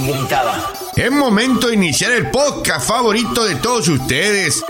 [0.00, 0.72] ilimitada.
[0.96, 4.62] Es momento de iniciar el podcast favorito de todos ustedes.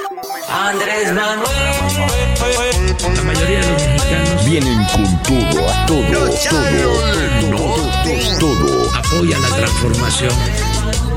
[0.48, 1.48] Andrés Manuel.
[3.14, 8.36] La mayoría de los mexicanos Vienen con todo, a todo, Chairos del Norte.
[8.40, 8.90] todo.
[8.96, 10.32] apoya la transformación.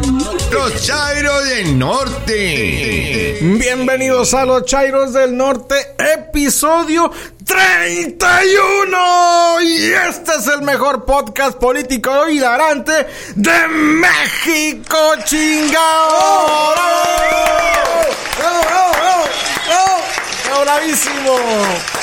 [0.03, 3.37] Los Chairos del Norte.
[3.41, 7.09] Bienvenidos a los Chairos del Norte, episodio
[7.45, 9.61] 31.
[9.61, 16.73] Y este es el mejor podcast político hilarante de México, chingao.
[16.73, 16.99] ¡Bravo!
[18.37, 19.23] ¡Bravo, bravo, bravo!
[19.67, 20.01] ¡Bravo!
[20.63, 22.02] ¡Bravísimo!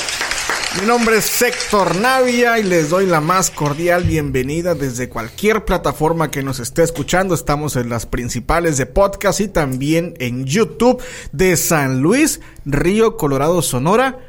[0.78, 6.30] Mi nombre es Héctor Navia y les doy la más cordial bienvenida desde cualquier plataforma
[6.30, 7.34] que nos esté escuchando.
[7.34, 11.02] Estamos en las principales de podcast y también en YouTube
[11.32, 14.20] de San Luis, Río Colorado, Sonora,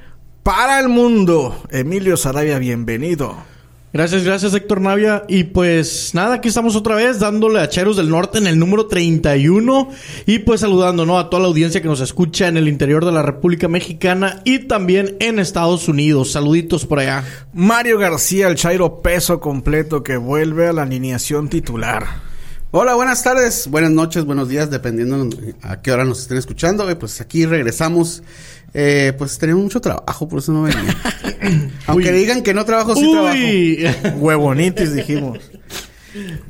[0.42, 1.64] para el mundo.
[1.70, 3.51] Emilio Sarabia, bienvenido.
[3.94, 5.24] Gracias, gracias Héctor Navia.
[5.28, 8.88] Y pues nada, aquí estamos otra vez dándole a Cheros del Norte en el número
[8.88, 9.90] 31
[10.26, 11.20] y pues saludando ¿no?
[11.20, 14.60] a toda la audiencia que nos escucha en el interior de la República Mexicana y
[14.60, 16.32] también en Estados Unidos.
[16.32, 17.26] Saluditos por allá.
[17.54, 22.32] Mario García, el Chairo peso completo que vuelve a la alineación titular.
[22.74, 25.28] Hola, buenas tardes, buenas noches, buenos días, dependiendo
[25.62, 26.88] a qué hora nos estén escuchando.
[26.98, 28.24] Pues aquí regresamos.
[28.74, 30.96] Eh, pues tenemos mucho trabajo, por eso no venía.
[31.88, 33.86] Aunque digan que no trabajo, sí Uy.
[34.18, 35.40] Huevonitis, dijimos.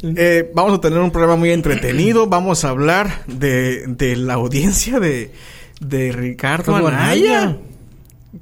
[0.03, 2.27] Eh, vamos a tener un programa muy entretenido.
[2.27, 5.31] Vamos a hablar de, de la audiencia de,
[5.79, 7.41] de Ricardo Anaya.
[7.43, 7.57] Anaya.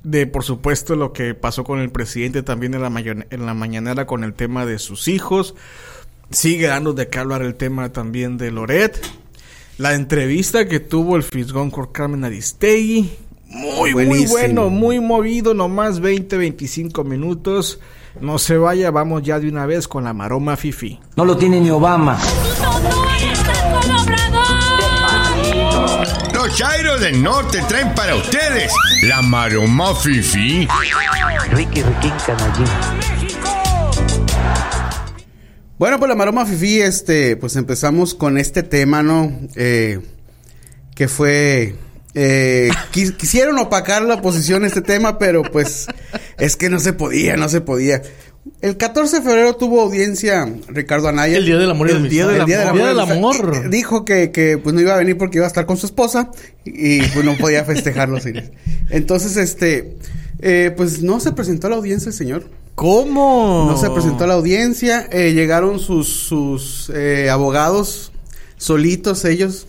[0.03, 4.05] De, por supuesto, lo que pasó con el presidente también en la, en la mañanera
[4.05, 5.55] con el tema de sus hijos.
[6.31, 8.99] Sigue dando de qué hablar el tema también de Loret.
[9.77, 13.09] La entrevista que tuvo el Fisgón con Carmen Aristegui.
[13.49, 14.31] Muy, muy Buenísimo.
[14.31, 17.79] bueno, muy movido, nomás 20, 25 minutos.
[18.21, 20.99] No se vaya, vamos ya de una vez con la maroma Fifi.
[21.15, 22.17] No lo tiene ni Obama.
[26.33, 28.71] Los Chairos del Norte traen para ustedes
[29.03, 30.67] la maroma fifi.
[31.51, 32.67] Ricky, Ricky, canallín.
[35.77, 39.31] Bueno, pues la Maroma Fifi, este, pues empezamos con este tema, ¿no?
[39.55, 40.01] Eh,
[40.93, 41.75] que fue...
[42.21, 45.87] eh, quis- quisieron opacar la oposición a este tema, pero pues
[46.37, 48.01] es que no se podía, no se podía.
[48.61, 51.37] El 14 de febrero tuvo audiencia Ricardo Anaya.
[51.37, 53.69] El Día del Amor y El Día del El Día del Amor.
[53.69, 56.29] Dijo que, que, pues no iba a venir porque iba a estar con su esposa
[56.65, 58.23] y, pues no podía festejar los.
[58.89, 59.95] Entonces, este,
[60.39, 62.49] eh, pues no se presentó a la audiencia el señor.
[62.75, 63.67] ¿Cómo?
[63.69, 65.07] No se presentó a la audiencia.
[65.11, 68.11] eh, llegaron sus, sus eh, abogados
[68.57, 69.67] solitos ellos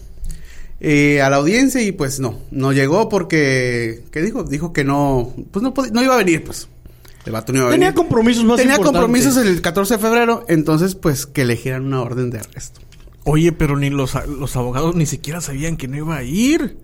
[0.80, 4.44] eh, a la audiencia y pues no, no llegó porque, ¿qué dijo?
[4.44, 6.68] Dijo que no, pues no, no iba a venir, pues.
[7.26, 7.96] El vato no iba a Tenía venir.
[7.98, 9.02] compromisos más Tenía importantes.
[9.02, 12.80] compromisos el 14 de febrero, entonces pues que elegieran una orden de arresto.
[13.24, 16.78] Oye, pero ni los, los abogados ni siquiera sabían que no iba a ir.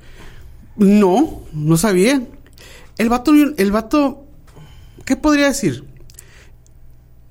[0.76, 2.22] No, no sabía.
[2.98, 4.24] El vato, el vato,
[5.06, 5.84] ¿qué podría decir?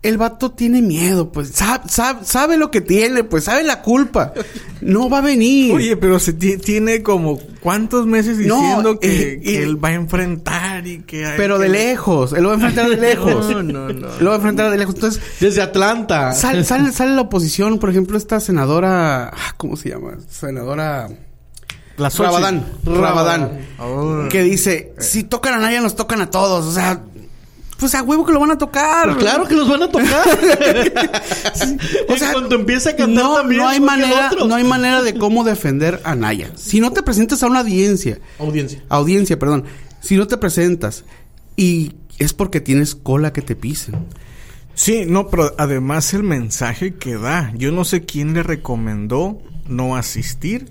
[0.08, 4.34] El vato tiene miedo, pues, sabe, sabe, sabe lo que tiene, pues, sabe la culpa.
[4.82, 5.74] No va a venir.
[5.74, 9.84] Oye, pero se ti- tiene como cuántos meses No, diciendo que, eh, que eh, él
[9.84, 11.26] va a enfrentar y que...
[11.26, 13.50] hay pero que- de lejos, él lo va a enfrentar de lejos.
[13.50, 14.08] No, no, no.
[14.20, 14.96] Lo va a enfrentar de lejos.
[14.96, 16.34] Entonces, Desde Atlanta.
[16.34, 20.18] sale, sale, sale la oposición, por ejemplo, esta senadora, ah, ¿cómo se llama?
[20.30, 21.10] Senadora
[21.98, 22.10] La.
[22.10, 24.28] Rabadán, Rabadán, Oh.
[24.30, 26.66] que dice, si tocan a nadie, nos tocan a todos.
[26.66, 27.02] O sea,
[27.78, 29.08] pues a huevo que lo van a tocar.
[29.08, 30.26] Pero claro que los van a tocar.
[32.08, 33.62] O sea, en cuanto empiece a cantar no, también.
[33.62, 34.46] no hay manera, otro.
[34.48, 36.52] no hay manera de cómo defender a Naya.
[36.56, 38.84] Si no te presentas a una audiencia, Audiencia.
[38.90, 39.66] audiencia, perdón,
[40.02, 41.04] si no te presentas
[41.58, 43.96] y es porque tienes cola que te pisen.
[44.74, 47.52] Sí, no, pero además el mensaje que da.
[47.56, 50.70] Yo no sé quién le recomendó no asistir,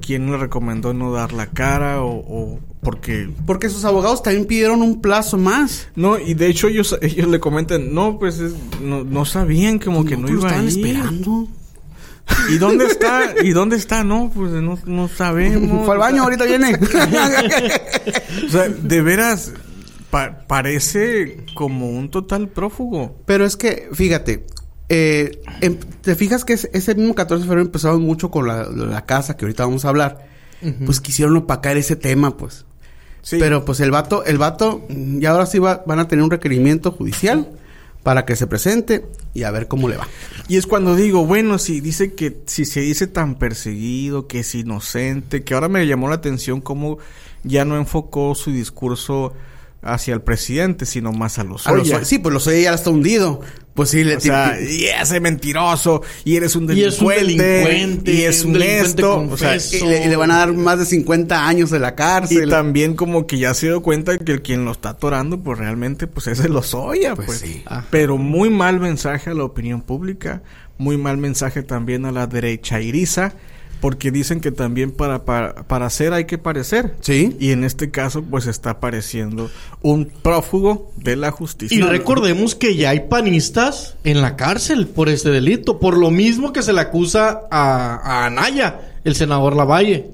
[0.00, 3.30] quién le recomendó no dar la cara o, o porque...
[3.46, 5.88] Porque sus abogados también pidieron un plazo más.
[5.96, 10.04] No, y de hecho ellos, ellos le comentan, no, pues es- no, no sabían como
[10.04, 10.86] que no, lo iba a estaban ir.
[10.86, 11.48] esperando.
[12.50, 13.34] ¿Y dónde está?
[13.42, 14.02] ¿Y dónde está?
[14.04, 15.84] No, pues no, no sabemos.
[15.84, 16.78] Fue al baño, ahorita viene.
[18.46, 19.52] O sea, de veras,
[20.10, 23.16] pa- parece como un total prófugo.
[23.26, 24.46] Pero es que, fíjate,
[24.90, 28.64] eh, em- te fijas que es- ese mismo 14 de febrero empezaron mucho con la,
[28.64, 30.28] la casa, que ahorita vamos a hablar.
[30.84, 32.66] Pues quisieron opacar ese tema, pues.
[33.22, 33.36] Sí.
[33.40, 36.30] Pero pues el vato, el vato, mm, y ahora sí va- van a tener un
[36.30, 37.48] requerimiento judicial
[38.02, 40.06] para que se presente y a ver cómo le va.
[40.48, 44.54] Y es cuando digo, bueno, si dice que, si se dice tan perseguido, que es
[44.54, 46.98] inocente, que ahora me llamó la atención cómo
[47.44, 49.32] ya no enfocó su discurso
[49.82, 52.04] hacia el presidente, sino más a los Lozoya.
[52.04, 53.40] sí, pues los ya está hundido.
[53.72, 58.12] Pues sí, le O sea, y ese mentiroso, y eres un Y es un delincuente,
[58.12, 59.76] y es un un delincuente esto, o sea, confeso.
[59.86, 62.50] y le, y le van a dar más de 50 años de la y cárcel.
[62.50, 66.06] también como que ya se dio cuenta que el quien lo está atorando, pues realmente,
[66.08, 67.38] pues ese lo soya, Pues pues.
[67.38, 67.64] sí.
[67.90, 70.42] Pero muy mal mensaje a la opinión pública,
[70.76, 73.32] muy mal mensaje también a la derecha iriza,
[73.80, 76.94] porque dicen que también para, para, para hacer hay que parecer.
[77.00, 77.36] Sí.
[77.40, 79.50] Y en este caso, pues está pareciendo
[79.82, 81.76] un prófugo de la justicia.
[81.78, 86.52] Y recordemos que ya hay panistas en la cárcel por este delito, por lo mismo
[86.52, 90.10] que se le acusa a, a Anaya, el senador Lavalle.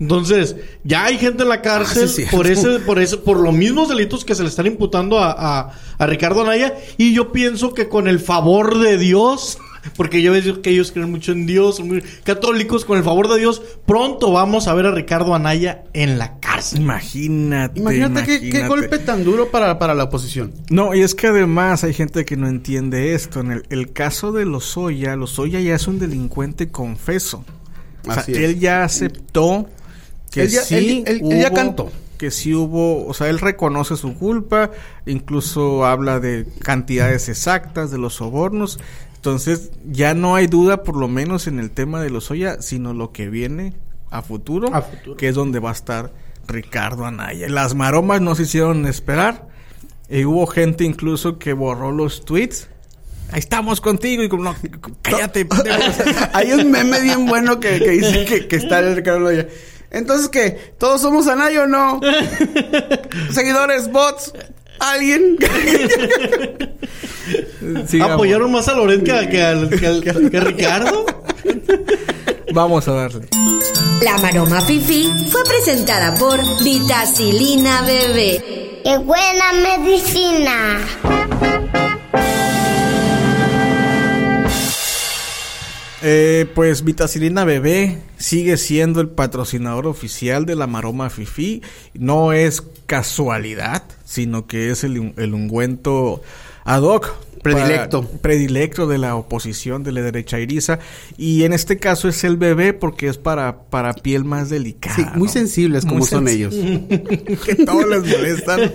[0.00, 3.54] Entonces, ya hay gente en la cárcel Ah, sí, por ese, por ese, por los
[3.54, 6.74] mismos delitos que se le están imputando a, a- a Ricardo Anaya.
[6.98, 9.56] Y yo pienso que con el favor de Dios,
[9.96, 13.28] porque yo veo que ellos creen mucho en Dios, son muy católicos, con el favor
[13.32, 16.80] de Dios, pronto vamos a ver a Ricardo Anaya en la cárcel.
[16.80, 17.80] Imagínate.
[17.80, 20.52] Imagínate qué, golpe tan duro para, para la oposición.
[20.70, 23.40] No, y es que además hay gente que no entiende esto.
[23.40, 27.44] En el, el caso de Lozoya, Lozoya ya es un delincuente confeso.
[28.06, 28.38] O sea, Así es.
[28.38, 29.66] él ya aceptó
[30.30, 30.74] que Él ya- sí
[31.06, 31.90] él- él- él ya cantó.
[32.18, 34.70] Que sí hubo, o sea, él reconoce su culpa,
[35.06, 38.78] incluso habla de cantidades exactas de los sobornos.
[39.16, 43.10] Entonces, ya no hay duda, por lo menos en el tema de Lozoya, sino lo
[43.10, 43.74] que viene
[44.10, 45.16] a futuro, A futuro.
[45.16, 46.12] que es donde va a estar
[46.46, 47.48] Ricardo Anaya.
[47.48, 49.48] Las maromas no se hicieron esperar.
[50.08, 52.68] Y hubo gente incluso que borró los tweets.
[53.32, 54.54] Ahí estamos contigo y como no,
[55.00, 55.48] cállate.
[56.34, 59.48] Hay un meme bien bueno que, que dice que, que está el Ricardo Loya.
[59.94, 60.74] Entonces, ¿qué?
[60.78, 61.98] ¿Todos somos Anaya o no?
[63.32, 64.32] ¿Seguidores, bots?
[64.80, 65.38] ¿Alguien?
[68.02, 71.06] ¿Apoyaron más a Loret que, a- que al- que al- que a Ricardo?
[72.52, 73.28] Vamos a darle.
[74.02, 78.80] La Maroma Fifi fue presentada por Vitacilina Bebé.
[78.84, 80.78] ¡Qué buena medicina!
[86.06, 91.62] Eh, pues Vitacilina Bebé sigue siendo el patrocinador oficial de la Maroma Fifi.
[91.94, 96.22] No es casualidad, sino que es el, el ungüento
[96.64, 97.10] ad hoc.
[97.42, 98.02] Predilecto.
[98.04, 100.78] para- predilecto de la oposición de la derecha iriza.
[101.18, 104.96] Y en este caso es el bebé porque es para, para piel más delicada.
[104.96, 105.32] Sí, muy ¿no?
[105.32, 106.54] sensibles como Muy son ellos.
[107.44, 108.72] que todos les molestan.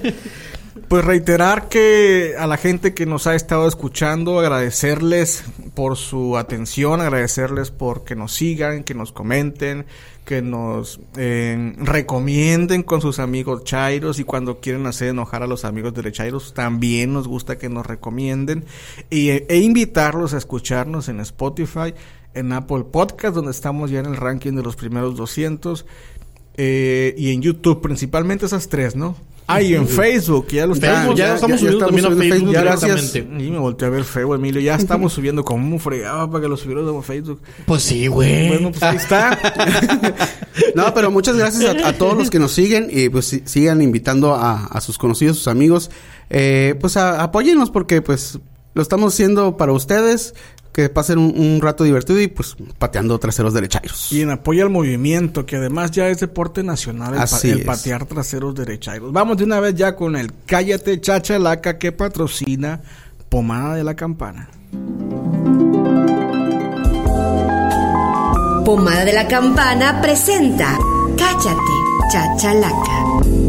[0.87, 5.43] Pues reiterar que a la gente que nos ha estado escuchando, agradecerles
[5.79, 9.85] por su atención, agradecerles por que nos sigan, que nos comenten,
[10.25, 15.63] que nos eh, recomienden con sus amigos chairos y cuando quieren hacer enojar a los
[15.63, 18.65] amigos de chairos también nos gusta que nos recomienden
[19.09, 21.93] y, e invitarlos a escucharnos en Spotify,
[22.33, 25.85] en Apple Podcast donde estamos ya en el ranking de los primeros 200
[26.57, 29.15] eh, y en YouTube, principalmente esas tres, ¿no?
[29.51, 31.15] Ah, y en Facebook, ya lo estamos.
[31.15, 33.11] ya, ya- estamos ya subiendo estamos también a subiendo Facebook Facebook, gracias.
[33.13, 33.45] directamente.
[33.45, 34.61] Y me volteé a ver feo, Emilio.
[34.61, 37.41] Ya estamos subiendo como un fregado para que lo subiéramos a Facebook.
[37.65, 38.47] Pues sí, güey.
[38.49, 39.37] Bueno, pues ahí está.
[40.75, 43.81] No, pero muchas gracias a, a todos los que nos siguen y pues si- sigan
[43.81, 45.89] invitando a, a sus conocidos, sus amigos.
[46.29, 48.39] Eh, pues a, apóyennos porque pues
[48.75, 50.35] lo estamos haciendo para ustedes.
[50.79, 54.11] Que pasen un, un rato divertido y pues pateando traseros derechairos.
[54.13, 57.65] y en apoyo al movimiento, que además ya es deporte nacional el, pa- el es.
[57.65, 59.11] patear traseros derechairos.
[59.11, 62.79] Vamos de una vez ya con el Cállate Chachalaca que patrocina
[63.27, 64.49] Pomada de la Campana.
[68.63, 70.77] Pomada de la Campana presenta
[71.17, 71.73] Cállate,
[72.11, 73.48] Chachalaca.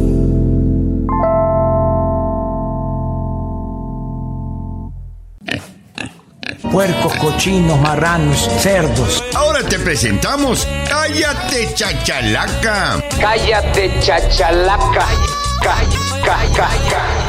[6.71, 9.25] Puercos, cochinos, marranos, cerdos.
[9.35, 13.03] Ahora te presentamos Cállate Chachalaca.
[13.21, 15.07] Cállate, chachalaca.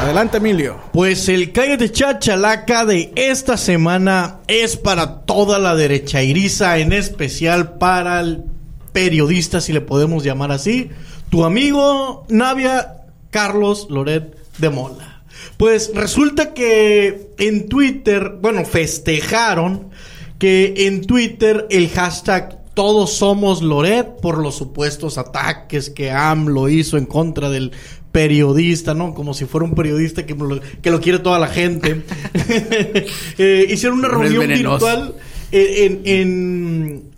[0.03, 0.79] Adelante, Emilio.
[0.93, 7.79] Pues el Cállate Chachalaca de esta semana es para toda la derecha iriza, en especial
[7.79, 8.43] para el
[8.93, 10.91] periodista, si le podemos llamar así,
[11.29, 15.10] tu amigo Navia Carlos Loret de Mola.
[15.57, 19.89] Pues resulta que en Twitter, bueno, festejaron
[20.39, 26.97] que en Twitter el hashtag todos somos Loret por los supuestos ataques que AMLO hizo
[26.97, 27.71] en contra del
[28.11, 29.13] periodista, ¿no?
[29.13, 32.01] Como si fuera un periodista que lo, que lo quiere toda la gente.
[33.37, 35.15] Eh, hicieron una reunión virtual
[35.51, 37.10] en, en, en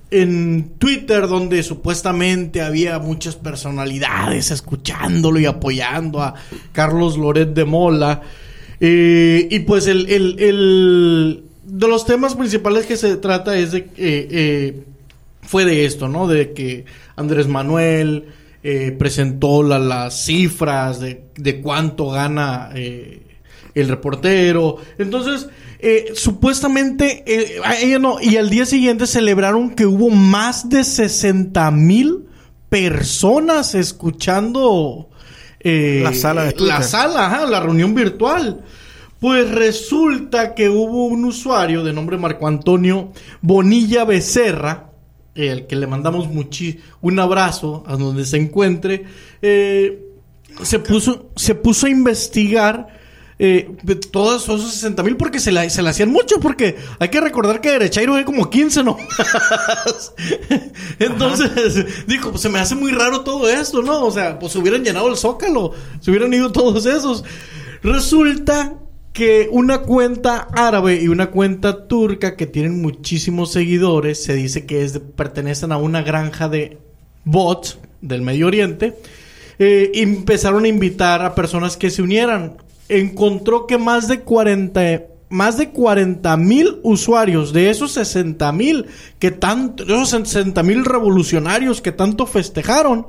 [0.77, 6.36] Twitter donde supuestamente había muchas personalidades escuchándolo y apoyando a
[6.72, 8.22] Carlos Loret de Mola.
[8.79, 13.86] Eh, y pues el, el- el- de los temas principales que se trata es de
[13.86, 14.84] que eh,
[15.41, 16.27] fue de esto, ¿no?
[16.27, 18.25] De que Andrés Manuel
[18.63, 23.22] eh, presentó la- las cifras de, de cuánto gana eh,
[23.75, 24.77] el reportero.
[24.98, 25.50] Entonces,
[25.80, 31.70] eh, supuestamente, eh, ella no, y al día siguiente celebraron que hubo más de 60
[31.72, 32.25] mil
[32.70, 35.10] personas escuchando
[35.60, 38.63] eh, La sala de la sala, ajá, la reunión virtual.
[39.20, 44.89] Pues resulta que hubo un usuario de nombre Marco Antonio Bonilla Becerra,
[45.34, 49.06] el que le mandamos muchi un abrazo a donde se encuentre,
[49.42, 50.03] eh,
[50.62, 52.88] se puso, se puso a investigar
[53.45, 53.69] eh,
[54.09, 57.59] todos esos 60 mil porque se la, se la hacían mucho, porque hay que recordar
[57.59, 58.97] que Derechairo hay como 15 no
[61.00, 64.05] Entonces, dijo, pues se me hace muy raro todo esto, ¿no?
[64.05, 67.23] O sea, pues se hubieran llenado el zócalo, se hubieran ido todos esos.
[67.81, 68.75] Resulta
[69.12, 74.83] que una cuenta árabe y una cuenta turca que tienen muchísimos seguidores, se dice que
[74.83, 76.77] es de- pertenecen a una granja de
[77.25, 78.95] bots del Medio Oriente,
[79.59, 82.57] eh, empezaron a invitar a personas que se unieran.
[83.00, 88.85] Encontró que más de 40 más de 40 mil usuarios de esos 60 mil
[89.17, 93.07] que tanto, esos 60 mil revolucionarios que tanto festejaron,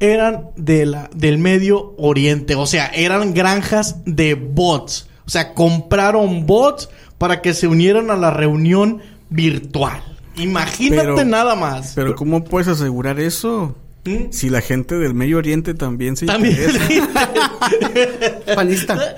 [0.00, 2.56] eran de la, del Medio Oriente.
[2.56, 5.08] O sea, eran granjas de bots.
[5.24, 9.00] O sea, compraron bots para que se unieran a la reunión
[9.30, 10.02] virtual.
[10.36, 11.92] Imagínate Pero- nada más.
[11.94, 13.76] Pero ¿cómo puedes asegurar eso?
[14.04, 14.32] ¿Mm?
[14.32, 17.30] Si la gente del Medio Oriente también se También, interesa.
[18.54, 19.14] Panista.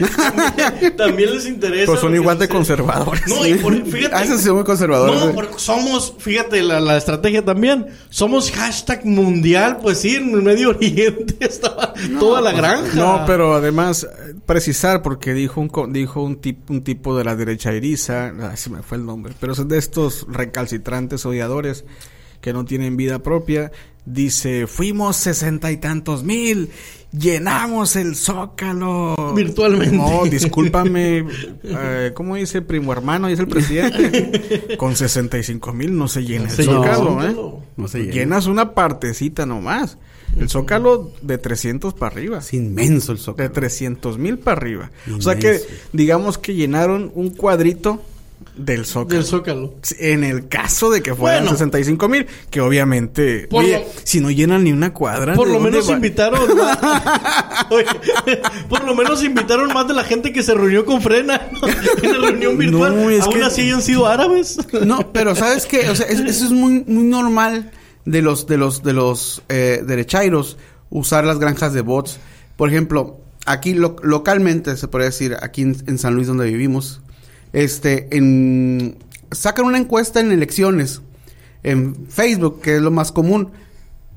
[0.96, 1.86] también les interesa.
[1.92, 3.26] Pero son igual de conservadores.
[3.26, 4.14] No, y por- fíjate.
[4.14, 7.86] Ah, muy conservadores, No, porque somos, fíjate, la, la estrategia también.
[8.10, 12.94] Somos hashtag mundial, pues sí, en el Medio Oriente estaba toda la granja.
[12.94, 17.24] No, pero además eh, precisar porque dijo un co- dijo un tip, un tipo de
[17.24, 21.84] la derecha iriza, ah, se me fue el nombre, pero son de estos recalcitrantes odiadores
[22.40, 23.72] que no tienen vida propia.
[24.06, 26.68] Dice, fuimos sesenta y tantos mil,
[27.10, 29.32] llenamos el zócalo.
[29.34, 29.96] Virtualmente.
[29.96, 31.24] No, discúlpame,
[31.62, 33.28] eh, ¿cómo dice primo hermano?
[33.28, 34.76] Dice el presidente.
[34.78, 37.30] Con 65 mil no se llena el zócalo, ¿eh?
[37.30, 37.62] Zócalo.
[37.76, 38.12] No se llena.
[38.12, 39.96] Llenas una partecita nomás.
[40.38, 42.38] El zócalo de 300 para arriba.
[42.38, 43.52] Es inmenso el De zócalo.
[43.52, 44.90] 300 mil para arriba.
[45.16, 45.60] O sea que,
[45.92, 48.02] digamos que llenaron un cuadrito
[48.56, 49.16] del zócalo.
[49.20, 49.74] Del Zócalo.
[49.98, 51.56] En el caso de que fueran Bueno.
[51.58, 55.54] 65 mil, que obviamente, Por oye, lo- si no llenan ni una cuadra, Por ¿de
[55.54, 55.94] lo menos va?
[55.94, 56.78] invitaron más.
[57.70, 57.86] Oye,
[58.68, 61.40] por lo menos invitaron más de la gente que se reunió con Frena
[62.02, 62.94] en la reunión virtual.
[62.94, 64.58] No, es Aún que- así hayan sido árabes.
[64.84, 65.88] No, pero ¿sabes qué?
[65.90, 67.70] O sea, es- eso es muy, muy normal
[68.04, 70.56] de los, de los, de los eh, derechairos
[70.90, 72.18] usar las granjas de bots.
[72.56, 77.00] Por ejemplo, aquí lo- localmente, se podría decir, aquí en, en San Luis donde vivimos,
[77.54, 78.98] este, en,
[79.32, 81.00] sacan una encuesta en elecciones
[81.62, 83.50] en Facebook, que es lo más común,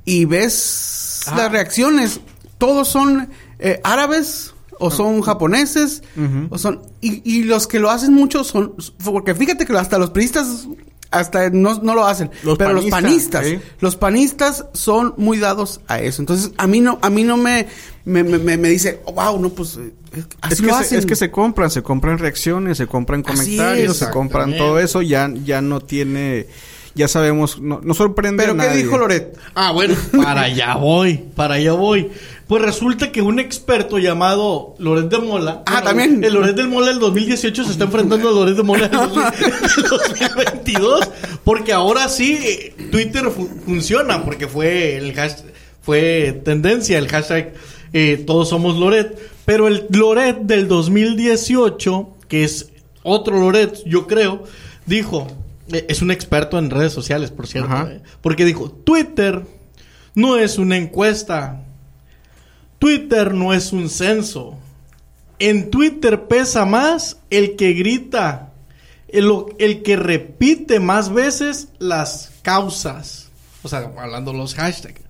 [0.04, 1.36] y ves Ah.
[1.38, 2.20] las reacciones.
[2.58, 3.30] Todos son
[3.60, 6.04] eh, árabes o son japoneses
[6.50, 10.12] o son y, y los que lo hacen mucho son porque fíjate que hasta los
[10.12, 10.68] priistas
[11.12, 13.62] hasta no, no lo hacen Los pero los panistas, ¿eh?
[13.80, 16.22] los panistas son muy dados a eso.
[16.22, 17.68] Entonces a mí no a mí no me
[18.06, 19.94] me, me, me- me dice oh, wow no pues eh,
[20.42, 23.24] así Es que, lo se, hacen es que se compran, se compran reacciones, se compran
[23.24, 26.48] comentarios, es, se compran todo eso, ya, ya no tiene,
[26.96, 31.18] ya sabemos, no, no sorprende pero a qué dijo Loret Ah, bueno, para allá voy,
[31.36, 32.10] para allá voy.
[32.48, 35.64] Pues resulta que un experto llamado Loret de Mola.
[35.66, 36.24] Ah, también.
[36.24, 39.00] El Loret del Mola del 2018 se está enfrentando al Loret de Mola del
[39.90, 41.10] 2022.
[41.44, 45.14] Porque ahora sí, eh, Twitter fu- funciona, porque fue el
[45.82, 47.54] fue tendencia el hashtag
[47.94, 49.18] eh, Todos somos Loret.
[49.46, 52.70] Pero el Loret del 2018, que es
[53.04, 54.44] otro Loret, yo creo,
[54.86, 55.28] dijo.
[55.72, 57.74] eh, Es un experto en redes sociales, por cierto.
[57.90, 59.44] Eh, porque dijo: Twitter
[60.16, 61.64] no es una encuesta.
[62.80, 64.58] Twitter no es un censo.
[65.40, 68.54] En Twitter pesa más el que grita,
[69.08, 73.30] el, que repite más veces las causas.
[73.64, 75.02] O sea, hablando los hashtags.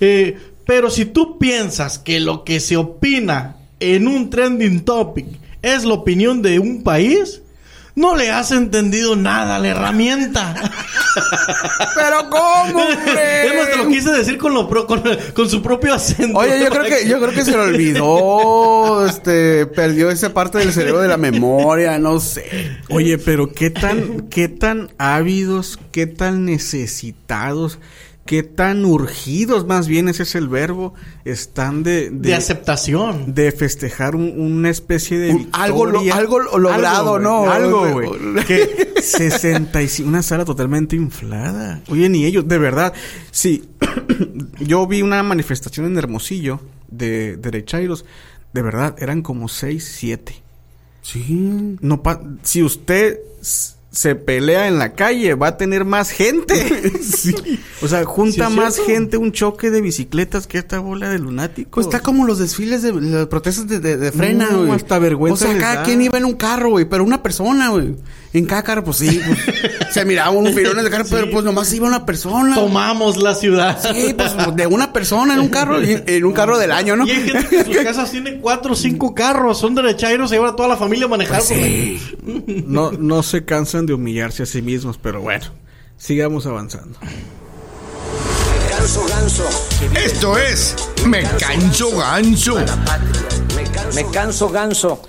[0.00, 5.26] Eh, pero si tú piensas que lo que se opina en un trending topic
[5.62, 7.41] es la opinión de un país,
[7.94, 10.54] no le has entendido nada a la herramienta.
[11.94, 13.46] pero cómo hombre?
[13.46, 15.02] Es más, te lo quise decir con, lo pro- con,
[15.34, 16.38] con su propio acento.
[16.38, 20.72] Oye, yo creo que yo creo que se lo olvidó, este, perdió esa parte del
[20.72, 22.78] cerebro de la memoria, no sé.
[22.88, 27.78] Oye, pero qué tan, qué tan ávidos, qué tan necesitados
[28.24, 32.10] qué tan urgidos, más bien ese es el verbo, están de...
[32.10, 33.34] De, aceptación.
[33.34, 35.30] De festejar un- una especie de...
[35.32, 37.50] Un- algo lo- algo lo- logrado, ¿no?
[37.50, 38.44] Algo, güey.
[38.46, 40.08] Que 65...
[40.08, 41.82] Una sala totalmente inflada.
[41.88, 42.92] Oye, ni ellos, de verdad.
[43.32, 43.68] Sí,
[44.60, 48.04] yo vi una manifestación en Hermosillo de derechairos.
[48.52, 50.34] De verdad, eran como 6, 7.
[51.02, 51.76] Sí.
[51.80, 53.18] No pa- si usted
[53.92, 56.54] se pelea en la calle, va a tener más gente.
[57.82, 61.72] O sea, junta Sí, más gente un choque de bicicletas que esta bola de lunáticos.
[61.84, 64.70] Pues está como los desfiles de las protestas de, de, de frena, No, güey.
[64.70, 65.82] hasta vergüenza O sea, cada da.
[65.82, 67.96] quien iba en un carro, güey, pero una persona, güey.
[68.34, 69.38] En cada carro, pues sí, pues,
[69.92, 72.54] se miraban unos filones de carro, pero pues nomás iba una persona.
[72.54, 73.78] Tomamos la ciudad.
[73.92, 77.06] Sí, pues de una persona en un carro, en un carro del año, ¿no?
[77.06, 80.36] Y hay gente que en sus casas tiene cuatro o cinco carros, son derechairos, se
[80.36, 81.42] lleva toda la familia a manejar.
[81.46, 82.00] Pues sí.
[82.66, 85.46] No, no se cansan de humillarse a sí mismos, pero bueno,
[85.98, 86.98] sigamos avanzando.
[88.70, 89.44] Canso ganso.
[89.94, 90.74] Esto es
[91.06, 92.56] Me Canso Ganso.
[93.94, 95.02] Me canso ganso.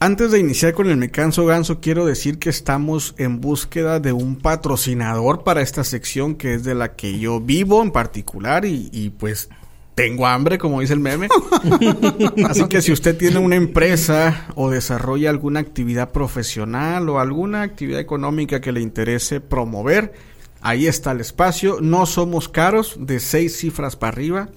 [0.00, 4.12] Antes de iniciar con el Me Canso Ganso, quiero decir que estamos en búsqueda de
[4.12, 8.90] un patrocinador para esta sección que es de la que yo vivo en particular y,
[8.92, 9.48] y, pues
[9.96, 11.26] tengo hambre, como dice el meme.
[12.48, 17.98] Así que si usted tiene una empresa o desarrolla alguna actividad profesional o alguna actividad
[17.98, 20.12] económica que le interese promover,
[20.60, 21.78] ahí está el espacio.
[21.80, 24.48] No somos caros, de seis cifras para arriba.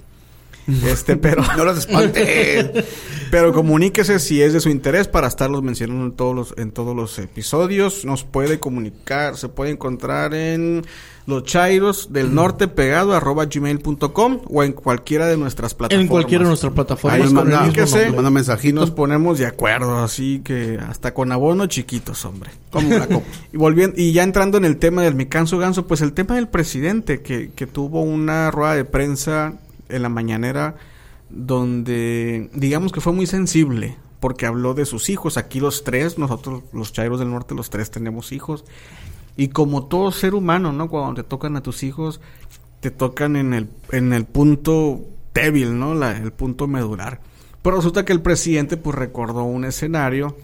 [0.86, 2.86] Este, pero No los espante.
[3.32, 6.96] pero comuníquese si es de su interés para estarlos mencionando en todos los, en todos
[6.96, 8.04] los episodios.
[8.04, 10.84] Nos puede comunicar, se puede encontrar en
[11.26, 16.04] los chairos del norte pegado arroba gmail.com o en cualquiera de nuestras plataformas.
[16.04, 17.22] En cualquiera de nuestras plataformas.
[17.22, 18.80] Ahí comuníquese manda y mensajito.
[18.82, 22.52] nos ponemos de acuerdo, así que hasta con abono chiquitos, hombre.
[22.70, 23.26] Como la copa.
[23.54, 26.36] Y volviendo, y ya entrando en el tema del mi canso ganso, pues el tema
[26.36, 29.54] del presidente que, que tuvo una rueda de prensa
[29.90, 30.76] en la mañanera
[31.34, 36.64] donde digamos que fue muy sensible porque habló de sus hijos, aquí los tres, nosotros
[36.74, 38.66] los chairos del norte los tres tenemos hijos
[39.38, 40.90] y como todo ser humano, ¿no?
[40.90, 42.22] Cuando te tocan a tus hijos
[42.82, 45.02] te tocan en el en el punto
[45.34, 45.94] débil, ¿no?
[45.96, 47.22] La- el punto medular.
[47.62, 50.36] Pero resulta que el presidente pues recordó un escenario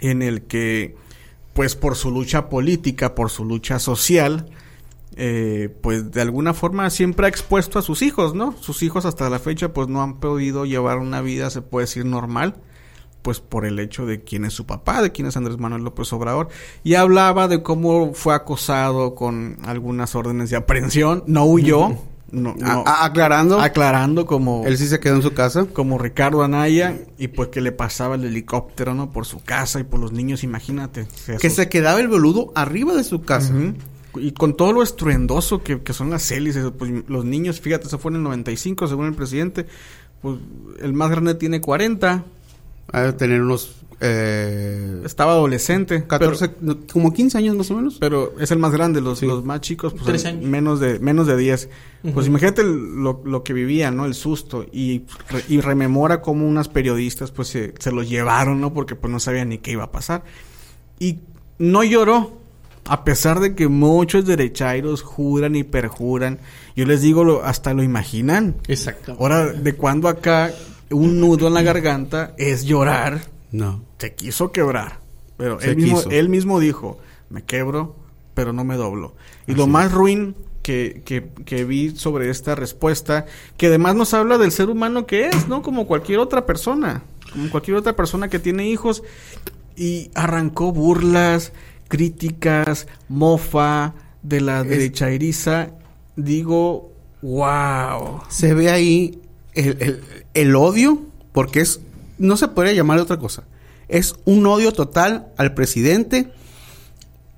[0.00, 0.94] en el que,
[1.52, 4.46] pues por su lucha política, por su lucha social,
[5.20, 8.54] eh, pues de alguna forma siempre ha expuesto a sus hijos, ¿no?
[8.60, 12.04] Sus hijos hasta la fecha pues no han podido llevar una vida, se puede decir,
[12.04, 12.54] normal,
[13.22, 16.12] pues por el hecho de quién es su papá, de quién es Andrés Manuel López
[16.12, 16.50] Obrador,
[16.84, 21.96] y hablaba de cómo fue acosado con algunas órdenes de aprehensión, no huyó,
[22.30, 22.54] no,
[22.86, 25.64] aclarando, aclarando como él sí se quedó en su casa.
[25.72, 29.10] como Ricardo Anaya y pues que le pasaba el helicóptero, ¿no?
[29.10, 31.08] Por su casa y por los niños, imagínate.
[31.40, 33.52] Que se quedaba el boludo arriba de su casa.
[34.20, 37.98] Y con todo lo estruendoso que, que son las hélices, pues los niños, fíjate, eso
[37.98, 39.66] fue en el 95 según el presidente,
[40.22, 40.38] pues
[40.80, 42.24] el más grande tiene 40,
[42.92, 47.74] Ha de tener unos eh, estaba adolescente, 14, pero, no, como 15 años más o
[47.76, 47.96] menos.
[47.98, 50.44] pero es el más grande, los, los más chicos, pues Tres el- años.
[50.44, 51.68] menos de menos de 10.
[52.14, 54.06] Pues imagínate el- lo, lo que vivían, ¿no?
[54.06, 58.72] El susto y, re- y rememora cómo unas periodistas pues se, se los llevaron, ¿no?
[58.72, 60.22] Porque pues no sabían ni qué iba a pasar.
[61.00, 61.18] Y
[61.58, 62.37] no lloró,
[62.88, 66.38] a pesar de que muchos derechairos juran y perjuran.
[66.74, 68.56] Yo les digo, lo, hasta lo imaginan.
[68.66, 69.16] Exacto.
[69.20, 70.52] Ahora, ¿de cuando acá
[70.90, 73.20] un nudo en la garganta es llorar?
[73.52, 73.82] No.
[73.98, 75.00] Se quiso quebrar.
[75.36, 76.98] Pero él mismo, él mismo dijo,
[77.30, 77.94] me quebro,
[78.34, 79.14] pero no me doblo.
[79.46, 84.38] Y lo más ruin que, que, que vi sobre esta respuesta, que además nos habla
[84.38, 85.62] del ser humano que es, ¿no?
[85.62, 87.02] Como cualquier otra persona.
[87.32, 89.02] Como cualquier otra persona que tiene hijos.
[89.76, 91.52] Y arrancó burlas,
[91.88, 95.70] críticas, mofa de la derechairiza.
[96.16, 98.20] Digo, wow.
[98.28, 99.18] Se ve ahí
[99.54, 100.02] el, el-
[100.34, 101.00] el odio,
[101.32, 101.80] porque es,
[102.18, 103.44] no se podría llamar otra cosa.
[103.88, 106.30] Es un odio total al presidente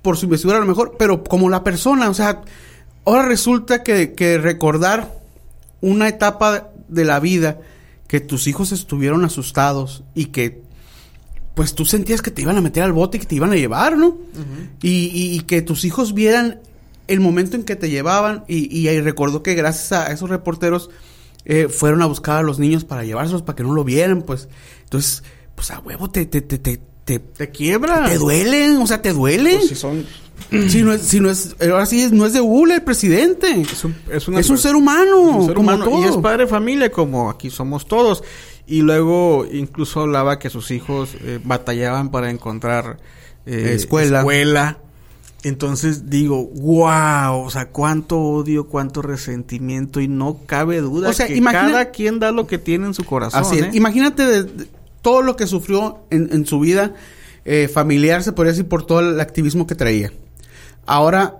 [0.01, 2.41] por su investidura a lo mejor, pero como la persona, o sea,
[3.05, 5.13] ahora resulta que, que recordar
[5.79, 7.59] una etapa de la vida
[8.07, 10.61] que tus hijos estuvieron asustados y que
[11.55, 13.55] pues tú sentías que te iban a meter al bote y que te iban a
[13.55, 14.17] llevar, ¿no?
[14.81, 16.59] y, y- y que tus hijos vieran
[17.07, 20.89] el momento en que te llevaban y, y ahí recordó que gracias a esos reporteros
[21.43, 24.47] eh, fueron a buscar a los niños para llevárselos para que no lo vieran, pues
[24.83, 25.23] entonces,
[25.55, 28.05] pues a huevo te te te te te, Te quiebra.
[28.07, 29.55] te duelen, o sea, te duele.
[29.57, 30.05] Pues si son
[30.69, 33.49] si no es si no es ahora sí no es de hule el presidente.
[33.61, 36.01] Es un, es una Es un ser humano, un ser como humano, todo.
[36.01, 38.23] y es padre familia como aquí somos todos
[38.71, 42.97] y luego incluso hablaba que sus hijos eh, batallaban para encontrar
[43.45, 44.19] eh, Escuela.
[44.19, 44.77] escuela.
[45.43, 51.25] Entonces digo, wow, o sea, cuánto odio, cuánto resentimiento y no cabe duda O sea,
[51.27, 53.41] que imagina- cada quien da lo que tiene en su corazón.
[53.41, 53.63] Así es.
[53.65, 53.69] ¿eh?
[53.73, 54.67] Imagínate de- de
[55.01, 56.93] todo lo que sufrió en, en su vida
[57.43, 60.11] eh, familiar, se podría decir, por todo el activismo que traía.
[60.85, 61.37] Ahora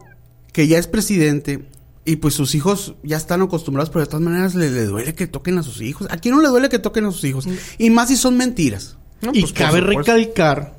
[0.51, 1.63] que ya es presidente
[2.05, 5.27] y pues sus hijos ya están acostumbrados, pero de todas maneras le, le duele que
[5.27, 6.07] toquen a sus hijos.
[6.09, 7.47] ¿A quién no le duele que toquen a sus hijos?
[7.77, 8.97] Y más si son mentiras.
[9.21, 9.99] No, y pues, cabe supuesto.
[10.13, 10.73] recalcar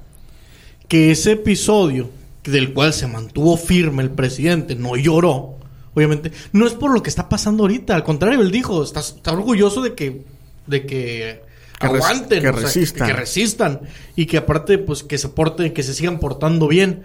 [0.89, 2.11] que ese episodio
[2.45, 5.59] del cual se mantuvo firme el presidente, no lloró,
[5.95, 7.95] obviamente, no es por lo que está pasando ahorita.
[7.95, 10.25] Al contrario, él dijo, está, está orgulloso de que,
[10.67, 11.43] de que,
[11.81, 13.07] Que res- aguanten, que o sea, resistan.
[13.07, 13.81] que resistan
[14.17, 17.05] y que aparte, pues, que se porten, que se sigan portando bien.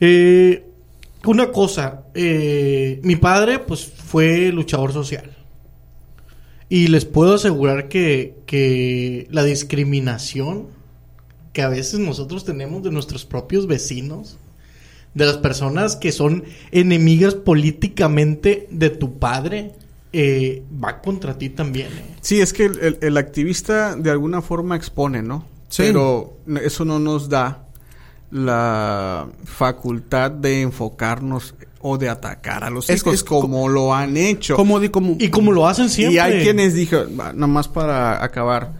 [0.00, 0.66] Eh,
[1.26, 5.36] una cosa, eh, mi padre, pues, fue luchador social.
[6.68, 10.66] Y les puedo asegurar que, que la discriminación
[11.52, 14.38] que a veces nosotros tenemos de nuestros propios vecinos,
[15.12, 19.72] de las personas que son enemigas políticamente de tu padre,
[20.14, 21.88] eh, va contra ti también.
[21.88, 22.16] eh.
[22.22, 25.46] Sí, es que el, el- el activista de alguna forma expone, ¿no?
[25.68, 25.82] Sí.
[25.84, 27.66] Pero eso no nos da
[28.32, 33.94] la facultad de enfocarnos o de atacar a los Es- hijos es co- como lo
[33.94, 34.56] han hecho.
[34.56, 36.14] Como Y como lo hacen siempre.
[36.14, 38.72] Y hay quienes dijeron, va, nada más para acabar.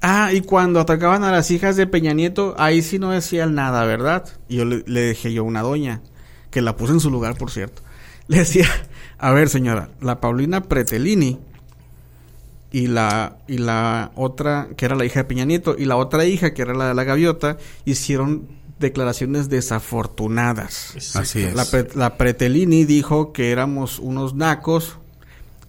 [0.00, 3.84] Ah, y cuando atacaban a las hijas de Peña Nieto, ahí sí no decían nada,
[3.84, 4.24] ¿verdad?
[4.48, 6.00] Y yo le, le dejé yo una doña,
[6.50, 7.82] que la puse en su lugar, por cierto.
[8.28, 8.66] Le decía,
[9.18, 11.38] a ver señora, la Paulina Pretelini
[12.72, 16.24] y la, y la otra, que era la hija de Peña Nieto, y la otra
[16.24, 18.48] hija, que era la de la gaviota, hicieron
[18.82, 20.94] declaraciones desafortunadas.
[21.14, 21.54] Así es.
[21.54, 24.98] La, Pre- la Pretelini dijo que éramos unos nacos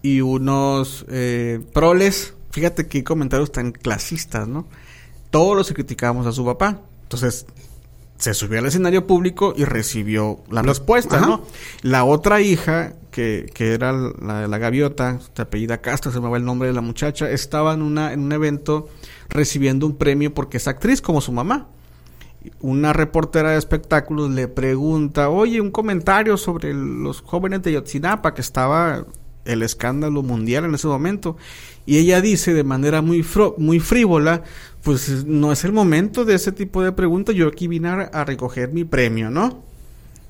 [0.02, 2.34] y unos eh, proles.
[2.52, 4.67] Fíjate qué comentarios tan clasistas, ¿no?
[5.32, 6.82] Todos los que criticábamos a su papá.
[7.04, 7.45] Entonces,
[8.17, 11.26] se subió al escenario público y recibió la respuesta, ajá.
[11.26, 11.45] ¿no?
[11.82, 16.45] La otra hija, que, que era la gaviota, se apellida Castro, se me va el
[16.45, 18.89] nombre de la muchacha, estaba en, una, en un evento
[19.30, 21.67] recibiendo un premio porque es actriz como su mamá
[22.60, 28.41] una reportera de espectáculos le pregunta, oye, un comentario sobre los jóvenes de Yotzinapa, que
[28.41, 29.06] estaba
[29.45, 31.38] el escándalo mundial en ese momento.
[31.86, 34.43] Y ella dice de manera muy, fro- muy frívola,
[34.84, 38.23] pues no es el momento de ese tipo de preguntas, yo aquí vine a, a
[38.25, 39.62] recoger mi premio, ¿no?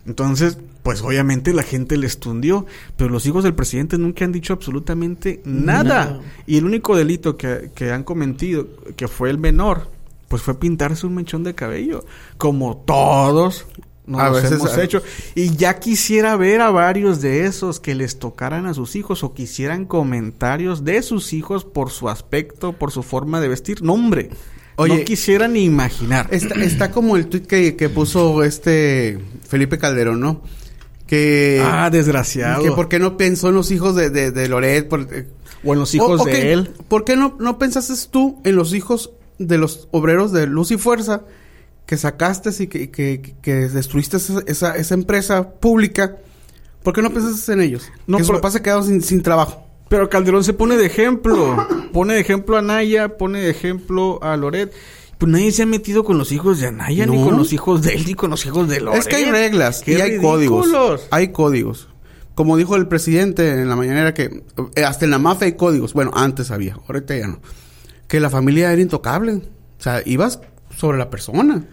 [0.05, 2.65] Entonces, pues obviamente la gente le estundió,
[2.97, 6.05] pero los hijos del presidente nunca han dicho absolutamente nada.
[6.05, 6.19] Nada.
[6.45, 9.89] Y el único delito que, que han cometido, que fue el menor,
[10.33, 12.05] pues fue pintarse un mechón de cabello,
[12.39, 13.67] como todos
[14.07, 15.03] nos A veces, hemos hecho.
[15.35, 19.35] Y ya quisiera ver a varios de esos que les tocaran a sus hijos o
[19.35, 23.83] quisieran comentarios de sus hijos por su aspecto, por su forma de vestir.
[23.83, 24.31] No, hombre.
[24.77, 26.29] Oye, no quisiera ni imaginar.
[26.31, 30.41] Está, está como el tweet que, que puso este Felipe Calderón, ¿no?
[31.05, 32.63] Que, ah, desgraciado.
[32.63, 34.89] que por qué no pensó en los hijos de, de, de Loret.
[34.89, 35.27] Por, eh,
[35.63, 36.71] O en los hijos o- de él.
[36.87, 39.11] ¿Por qué no, no pensaste tú en los hijos
[39.47, 41.21] de los obreros de Luz y Fuerza
[41.85, 46.17] que sacaste y que, que, que destruiste esa, esa, esa empresa pública?
[46.81, 47.89] ¿Por qué no pensaste en ellos?
[48.07, 49.67] No, que sus pero- papás se quedaron sin, sin trabajo.
[49.89, 51.67] Pero Calderón se pone de ejemplo.
[51.93, 54.73] Pone de ejemplo a Naya, pone de ejemplo a Loret.
[55.19, 57.93] Pues nadie se ha metido con los hijos de Anaya, ni con los hijos de
[57.93, 58.99] él, ni con los hijos de Loret.
[58.99, 60.67] Es que hay reglas ¡Qué y hay códigos.
[61.11, 61.89] Hay códigos.
[62.33, 64.43] Como dijo el presidente en la mañanera que
[64.75, 65.93] eh, hasta en la mafia hay códigos.
[65.93, 67.39] Bueno, antes había, ahorita ya no.
[68.13, 69.33] Que la familia era intocable.
[69.33, 70.39] O sea, ibas
[70.77, 71.65] sobre la persona.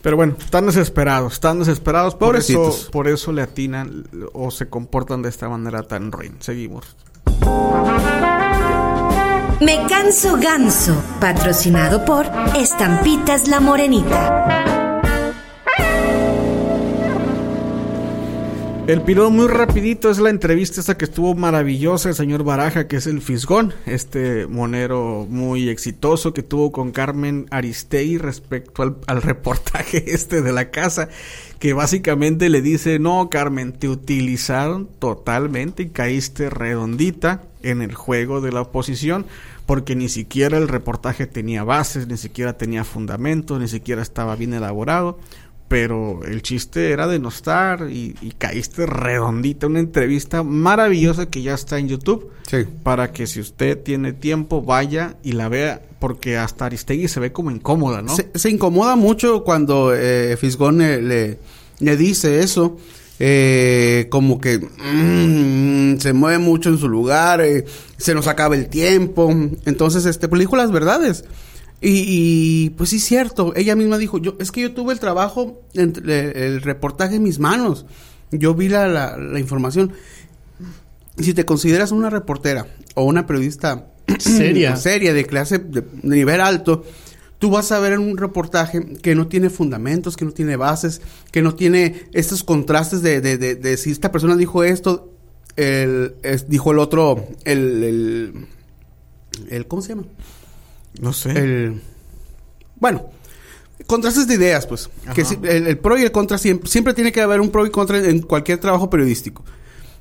[0.00, 2.14] Pero bueno, están desesperados, están desesperados.
[2.14, 6.36] Por eso, por eso le atinan o se comportan de esta manera tan ruin.
[6.38, 6.96] Seguimos.
[9.60, 14.77] Me canso ganso, patrocinado por Estampitas La Morenita.
[18.88, 22.96] El pilón muy rapidito es la entrevista esta que estuvo maravillosa el señor Baraja, que
[22.96, 29.20] es el Fisgón, este monero muy exitoso que tuvo con Carmen Aristegui respecto al, al
[29.20, 31.10] reportaje este de la casa,
[31.58, 38.40] que básicamente le dice, no Carmen, te utilizaron totalmente y caíste redondita en el juego
[38.40, 39.26] de la oposición,
[39.66, 44.54] porque ni siquiera el reportaje tenía bases, ni siquiera tenía fundamentos, ni siquiera estaba bien
[44.54, 45.18] elaborado
[45.68, 49.66] pero el chiste era denostar y, y caíste redondita.
[49.66, 52.30] Una entrevista maravillosa que ya está en YouTube.
[52.50, 52.64] Sí.
[52.82, 55.82] Para que si usted tiene tiempo, vaya y la vea.
[56.00, 58.14] Porque hasta Aristegui se ve como incómoda, ¿no?
[58.16, 61.38] Se, se incomoda mucho cuando eh, Fisgón le, le,
[61.80, 62.78] le dice eso.
[63.20, 67.64] eh, como que mm, se mueve mucho en su lugar, eh,
[67.96, 69.30] se nos acaba el tiempo.
[69.66, 71.24] Entonces, este, pues le dijo las verdades.
[71.80, 73.52] Y, y, pues sí, cierto.
[73.54, 77.38] Ella misma dijo, yo, es que yo tuve el trabajo, entre- el, reportaje en mis
[77.38, 77.86] manos.
[78.32, 79.92] Yo vi la, la, la información.
[81.18, 83.86] Si te consideras una reportera o una periodista
[84.18, 84.76] Seria.
[84.76, 86.84] seria de clase de, de nivel alto,
[87.38, 91.00] tú vas a ver en un reportaje que no tiene fundamentos, que no tiene bases,
[91.30, 95.12] que no tiene estos contrastes de, de, de, de si esta persona dijo esto,
[95.56, 98.32] el, es- dijo el otro, el, el,
[99.50, 100.04] el, ¿cómo se llama?
[101.00, 101.30] No sé.
[101.30, 101.82] El,
[102.76, 103.06] bueno,
[103.86, 104.88] contrastes de ideas, pues.
[105.14, 107.66] Que si- el, el pro y el contra siempre, siempre tiene que haber un pro
[107.66, 109.44] y contra en cualquier trabajo periodístico.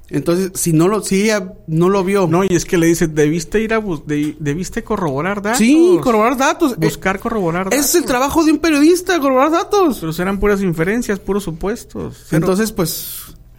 [0.10, 3.07] Entonces, si no lo, si ella no lo vio, No, y es que le dice,
[3.07, 5.57] debiste ir a de- debiste corroborar datos.
[5.57, 6.71] sí, corroborar datos.
[6.73, 7.86] Eh, Buscar corroborar datos.
[7.86, 9.97] es el trabajo de un periodista, corroborar datos.
[9.99, 12.23] Pero eran puras inferencias, puros supuestos.
[12.29, 13.15] Cero- Entonces, pues,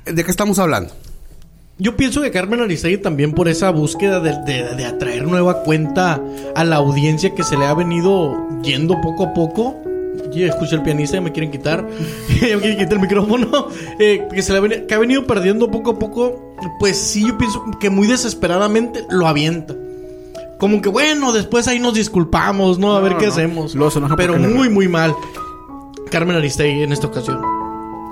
[0.06, 0.94] ¿de qué estamos hablando?
[1.80, 6.20] Yo pienso que Carmen Aristegui también por esa búsqueda de, de- de atraer nueva cuenta
[6.56, 9.76] a la audiencia que se le ha venido yendo poco a poco.
[10.28, 11.86] Oye, escuché el pianista, me quieren quitar.
[12.40, 13.68] ya me quieren quitar el micrófono.
[14.00, 16.54] Eh, que, se le ha veni- que ha venido perdiendo poco a poco.
[16.80, 19.74] Pues sí, yo pienso que muy desesperadamente lo avienta.
[20.58, 22.96] Como que bueno, después ahí nos disculpamos, ¿no?
[22.96, 23.32] A ver qué no.
[23.32, 23.74] hacemos.
[23.76, 25.14] Enoja Pero muy, muy mal.
[26.10, 27.40] Carmen Aristegui en esta ocasión.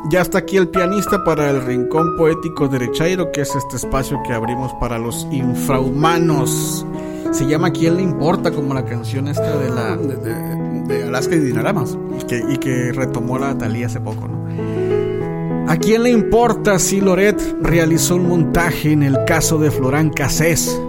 [0.09, 4.33] Ya está aquí el pianista para el Rincón Poético Derechairo, que es este espacio que
[4.33, 6.87] abrimos para los infrahumanos.
[7.33, 8.53] Se llama ¿Quién le importa?
[8.53, 9.99] Como la canción esta de la...
[11.09, 11.99] Alaska y Dinaramas.
[12.49, 14.29] y que, retomó la Talía hace poco.
[15.67, 20.81] ¿A quién le importa si Loret realizó un montaje en el caso de Florán Cassés?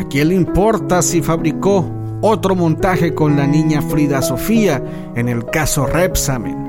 [0.00, 1.88] ¿A quién le importa si fabricó
[2.20, 4.82] otro montaje con la niña Frida Sofía
[5.14, 6.63] en el caso Repsamen?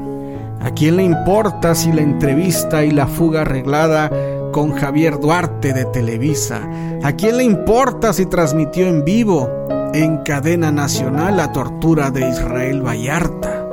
[0.66, 4.10] ¿A quién le importa si la entrevista y la fuga arreglada
[4.52, 6.68] con Javier Duarte de Televisa?
[7.04, 9.48] ¿A quién le importa si transmitió en vivo
[9.94, 13.64] en cadena nacional la tortura de Israel Vallarta?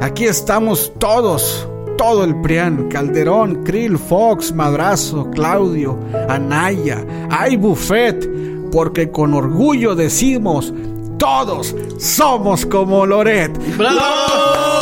[0.00, 1.68] Aquí estamos todos,
[1.98, 5.98] todo el PRIAN, Calderón, Krill, Fox, Madrazo, Claudio,
[6.30, 10.72] Anaya, hay Buffet, porque con orgullo decimos,
[11.18, 13.52] todos somos como Loret.
[13.76, 14.81] ¡Bravo!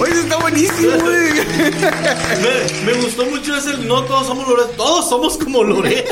[0.00, 1.32] Oye, está buenísimo, güey.
[2.40, 6.08] me, me gustó mucho ese no todos somos Loret, todos somos como Loret.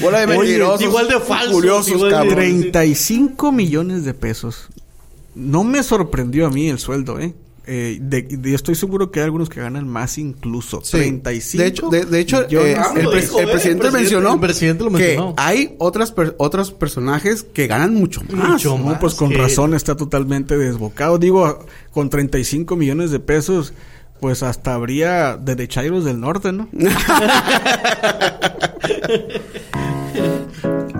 [0.00, 0.82] Bola de Oye, mentirosos.
[0.82, 2.34] igual de falsos, Curiosos, igual cabrón.
[2.34, 4.68] 35 millones de pesos.
[5.34, 7.34] No me sorprendió a mí el sueldo, ¿eh?
[7.64, 10.80] Eh, de, de- yo estoy seguro que hay algunos que ganan más incluso.
[10.82, 10.98] Sí.
[10.98, 13.98] 35 De hecho, de, hecho eh, Ah, el, lo pre- dijo, el presidente el presidente-
[13.98, 15.34] mencionó el presidente lo mencionó.
[15.36, 18.48] que hay otras per- otros personajes que ganan mucho más.
[18.50, 21.18] Mucho No, más pues con que- razón está totalmente desbocado.
[21.18, 23.72] Digo, con 35 millones de pesos,
[24.18, 26.68] pues hasta habría derechairos del norte, ¿no?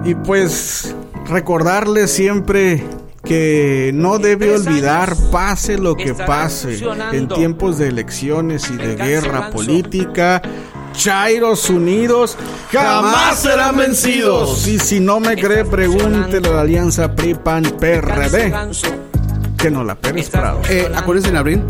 [0.04, 0.94] y pues
[1.28, 2.82] recordarles siempre
[3.32, 6.78] que no debe olvidar, pase lo que pase,
[7.12, 10.42] en tiempos de elecciones y de guerra política,
[10.92, 12.36] Chairos Unidos
[12.70, 14.68] jamás serán vencidos.
[14.68, 18.52] Y si no me cree, pregúntele a la alianza PRI-PAN-PRD,
[19.56, 20.60] que no la Pérez Prado.
[20.68, 21.62] Eh, acuérdense en abril.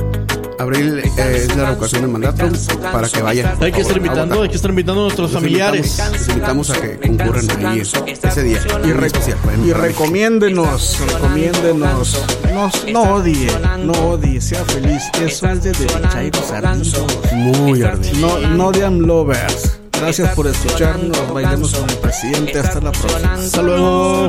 [0.59, 2.49] Abril eh, es la revocación de mandato
[2.93, 3.57] para que vayan.
[3.61, 5.99] Hay que estar invitando, hay que estar invitando a nuestros familiares.
[5.99, 8.61] invitamos- los invitamos a que concurran ahí ese día.
[8.85, 13.49] Y, especial y recomiéndenos, recomiéndenos, nos- no odie,
[13.85, 15.03] no odie, sea feliz.
[15.21, 17.05] Eso es de derechairos ardidos.
[17.33, 18.38] Muy ardido.
[18.41, 19.79] No, no de lovers.
[19.93, 21.33] Gracias por escucharnos.
[21.33, 22.59] Bailemos con el presidente.
[22.59, 23.35] Hasta la próxima.
[23.35, 24.27] Hasta luego.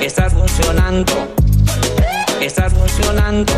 [0.00, 1.12] Estás funcionando.
[2.40, 3.52] Estás funcionando.